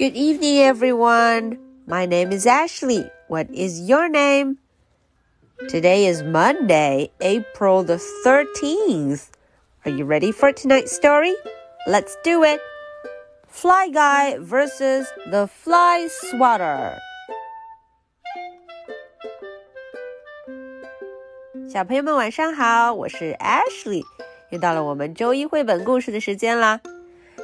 [0.00, 1.58] Good evening, everyone.
[1.86, 3.10] My name is Ashley.
[3.28, 4.58] What is your name?
[5.68, 9.30] Today is Monday, April the 13th.
[9.84, 11.34] Are you ready for tonight's story?
[11.86, 12.60] Let's do it.
[13.48, 16.98] Fly Guy versus the Fly Swatter.
[21.68, 24.02] 小朋友们晚上好，我是 Ashley，
[24.50, 26.80] 又到了我们周一绘本故事的时间啦。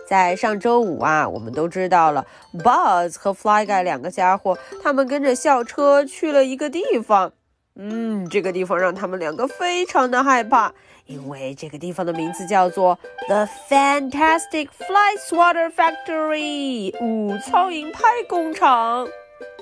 [0.08, 7.34] 在上周五啊，我们都知道了，Buzz 和 Fly Guy 两个家伙，他们跟着校车去了一个地方。
[7.76, 10.74] 嗯，这个地方让他们两个非常的害怕，
[11.06, 12.98] 因为这个地方的名字叫做
[13.28, 19.08] The Fantastic Fly Swatter Factory，五苍蝇拍工厂。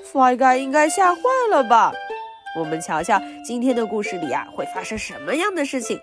[0.04, 1.92] Fly Guy 应该吓坏了吧？
[2.56, 6.00] 我们瞧瞧今天的故事里啊，会发生什么样的事情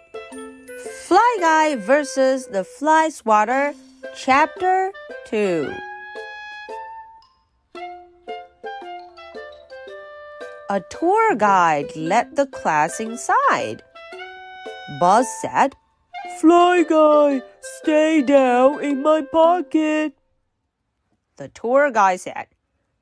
[1.07, 3.73] ？Fly Guy versus the Fly Swatter。
[4.15, 4.91] Chapter
[5.25, 5.73] 2
[10.69, 13.81] A tour guide led the class inside.
[14.99, 15.75] Buzz said,
[16.39, 20.13] Fly guy, stay down in my pocket.
[21.37, 22.47] The tour guide said,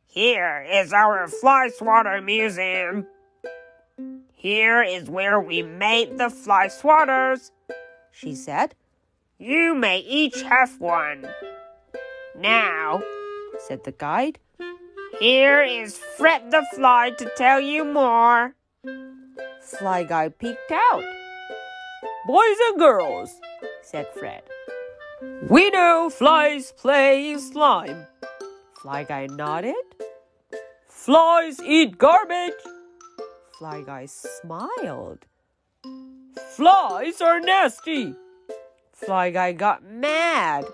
[0.07, 3.05] Here is our fly swatter museum.
[4.33, 7.51] Here is where we made the fly swatters,
[8.11, 8.75] she said.
[9.41, 11.27] You may each have one.
[12.37, 13.01] Now,
[13.57, 14.37] said the guide,
[15.19, 18.53] here is Fred the Fly to tell you more.
[19.63, 21.03] Fly Guy peeked out.
[22.27, 23.41] Boys and girls,
[23.81, 24.43] said Fred.
[25.49, 28.05] We know flies play slime.
[28.79, 29.73] Fly Guy nodded.
[30.87, 32.61] Flies eat garbage.
[33.57, 35.25] Fly Guy smiled.
[36.55, 38.13] Flies are nasty.
[39.00, 40.64] Fly Guy got mad.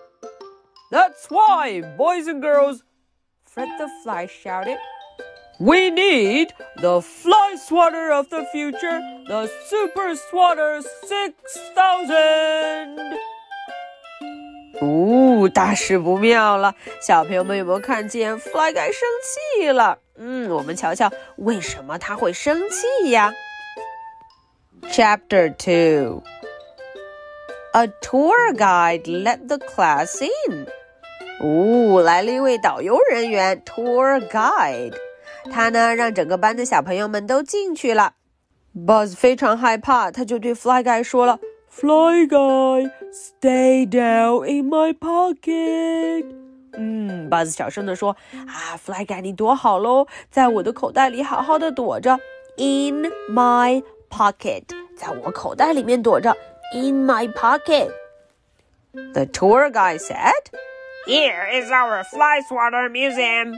[0.90, 2.82] That's why, boys and girls,
[3.44, 4.78] Fred the Fly shouted.
[5.58, 13.18] We need the fly swatter of the future, the super swatter 6000.
[14.80, 16.74] 哦，大事不妙了！
[17.00, 19.98] 小朋友们有没有看见 Fly Guy 生气了？
[20.16, 23.32] 嗯，我们瞧瞧为什么他会生气呀？
[24.90, 26.22] Chapter Two
[27.72, 30.66] a tour guide let the class in.
[31.40, 34.94] 哦，来了一位导游人员，tour guide。
[35.50, 38.14] 他呢，让整个班的小朋友们都进去了。
[38.74, 46.24] Buzz 非常害怕，他就对 Fly Guy 说了：“Fly Guy, stay down in my pocket。”
[46.78, 52.18] 嗯，Buzz 小声地说：“啊，Fly Guy，你躲好喽，在我的口袋里好好的躲着。
[52.56, 54.62] In my pocket，
[54.96, 56.34] 在我口袋里面躲着。”
[56.74, 57.90] in my pocket.
[59.14, 60.50] The tour guide said,
[61.06, 63.54] Here is our fly swatter museum.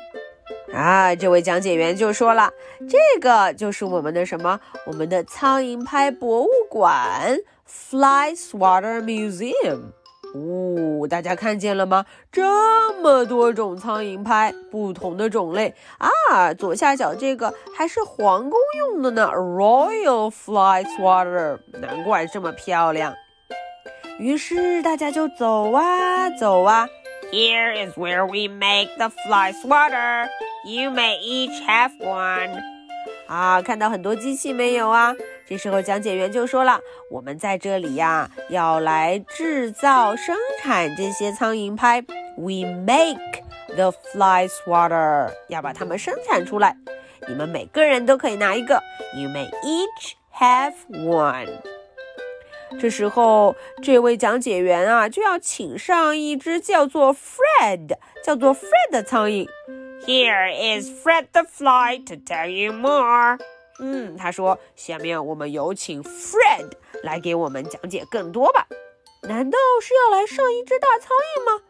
[0.72, 2.53] 啊，这位讲解员就说了，
[2.89, 4.61] 这个就是我们的什么？
[4.87, 9.93] 我们的苍蝇拍博物馆 （Fly Swatter Museum）。
[10.35, 12.06] 哦，大家看见了吗？
[12.31, 16.53] 这么多种苍蝇拍，不同的种类啊！
[16.53, 23.16] 左下角这个还是皇宫用的呢，Royal Fly Swatter，难怪这么漂亮。
[24.19, 26.88] 于是大家就走啊走啊。
[27.31, 30.28] Here is where we make the fly swatter.
[30.66, 32.78] You may each have one.
[33.29, 35.16] 啊，看到很多机器没有啊？
[35.47, 36.79] 这时候讲解员就说了
[37.12, 42.01] ：“我们在这里呀，要来制造、生产这些苍蝇拍。
[42.35, 43.44] We make
[43.75, 46.75] the fly swatter，要把它们生产出来。
[47.28, 48.81] 你们每个人都可以拿一个。
[49.16, 51.59] You may each have one。”
[52.81, 59.47] 这时候，这位讲解员啊，就要请上一只叫做 Fred，叫做 Fred 的苍蝇。
[60.06, 63.38] Here is Fred the Fly to tell you more.
[63.80, 66.72] 嗯，他说：“下面我们有请 Fred
[67.04, 68.68] 来给我们讲解更多吧。
[69.24, 71.62] 难道是要来上一只大苍蝇吗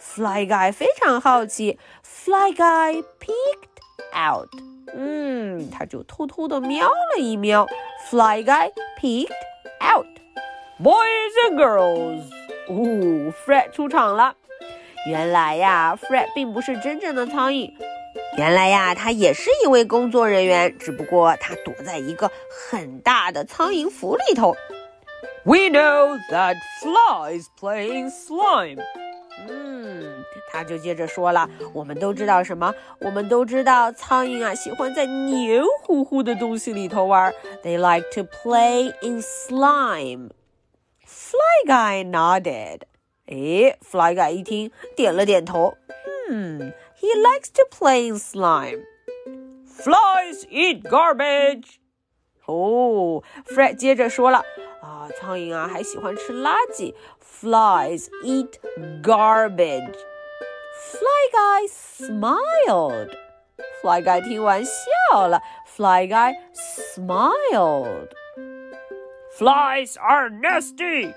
[0.00, 3.78] ？”Fly Guy 非常好奇，Fly Guy peeked
[4.12, 4.48] out。
[4.92, 7.66] 嗯，他就偷偷的瞄了一瞄。
[8.10, 9.32] Fly Guy peeked
[9.80, 10.06] out。
[10.82, 12.22] Boys and girls，
[12.68, 14.36] 哦，Fred 出场了。
[15.06, 17.70] 原来呀，Fred 并不是真正的苍蝇。
[18.38, 24.56] 原来呀，他也是一位工作人员，只不过他躲在一个很大的苍蝇府里头。
[25.44, 28.82] We know that flies playing slime。
[29.46, 32.74] 嗯，他就接着说了，我们都知道什么？
[33.00, 37.32] 我们都知道苍蝇啊喜欢在黏糊糊的东西里头玩。
[37.62, 40.30] They like to play in slime.
[41.04, 42.80] Fly guy nodded.
[43.27, 45.75] 哎，Fly guy 一听，点了点头。
[46.29, 46.73] 嗯。
[47.01, 48.83] He likes to play in slime.
[49.65, 51.77] Flies eat garbage.
[52.45, 54.43] 哦，Fred 接着说了
[54.81, 56.93] 啊，苍蝇啊还喜欢吃垃圾。
[57.23, 58.55] Flies eat
[59.01, 59.95] garbage.
[60.91, 63.15] Fly Guy smiled.
[63.81, 65.41] Fly Guy 听完笑了。
[65.65, 68.09] Fly Guy smiled.
[69.37, 71.13] Flies are nasty.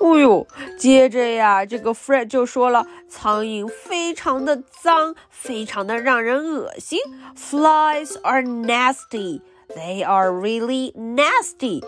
[0.00, 6.98] 哦呦，接着呀，这个 Fred 就说了，苍蝇非常的脏，非常的让人恶心。
[7.36, 9.40] Flies are nasty.
[9.68, 11.82] They are really nasty.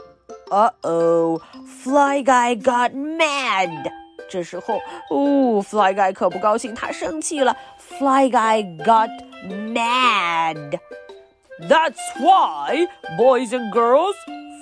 [0.49, 1.43] Uh oh,
[1.83, 3.91] Fly Guy got mad.
[4.31, 4.81] 这时候，
[5.11, 7.57] 哦，Fly Guy 可不高兴，他生气了。
[7.99, 9.11] Fly Guy got
[9.45, 10.79] mad.
[11.69, 12.87] That's why,
[13.19, 14.15] boys and girls,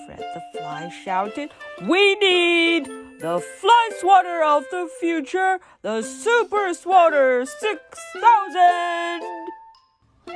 [0.06, 1.50] Fred the Fly shouted,
[1.86, 2.88] we need
[3.19, 9.21] The fly swatter of the future, the super swatter 6000.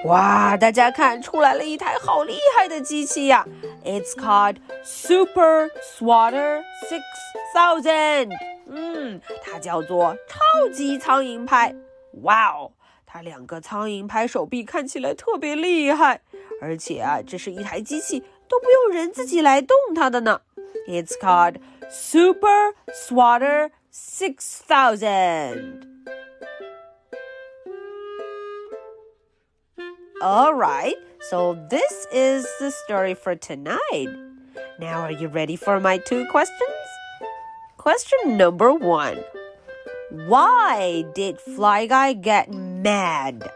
[0.05, 3.47] 哇，大家看出来了一台好厉害的机器呀
[3.85, 7.01] ！It's called Super Swatter Six
[7.55, 8.31] Thousand。
[8.67, 11.73] 嗯，它叫做超级苍蝇拍。
[12.23, 12.71] 哇哦，
[13.05, 16.21] 它两个苍蝇拍手臂看起来特别厉害，
[16.59, 18.19] 而且啊，这是一台机器，
[18.49, 20.41] 都不用人自己来动它的呢。
[20.87, 21.59] It's called
[21.89, 25.85] Super Swatter 6000.
[30.21, 30.95] All right,
[31.29, 34.07] so this is the story for tonight.
[34.79, 36.59] Now, are you ready for my two questions?
[37.77, 39.23] Question number one
[40.11, 43.51] Why did Fly Guy get mad?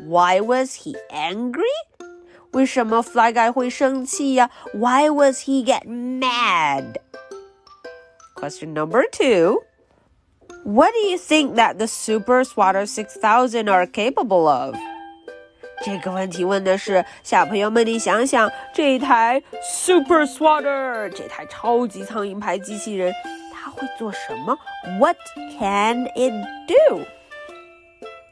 [0.00, 1.70] Why was he angry?
[2.55, 4.49] 为什么 Fly Guy 会生气呀？
[4.73, 6.97] Why was he get mad?
[8.35, 9.63] Question number two.
[10.63, 14.75] What do you think that the Super Swatter 6000 are capable of?
[15.83, 23.11] 这个问题问的是小朋友们，你想想，这一台 Super Swatter 这台超级苍蝇拍机器人，
[23.51, 24.55] 它会做什么？
[24.99, 25.17] What
[25.57, 26.33] can it
[26.67, 27.05] do?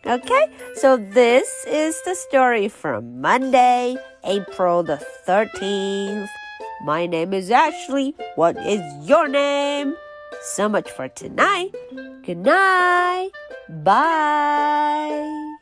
[0.06, 6.28] Okay, so this is the story from Monday, April the 13th.
[6.84, 8.14] My name is Ashley.
[8.36, 9.96] What is your name?
[10.42, 11.72] So much for tonight.
[12.22, 13.30] Good night.
[13.82, 15.53] Bye.